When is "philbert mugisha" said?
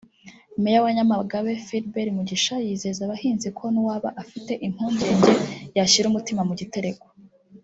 1.65-2.55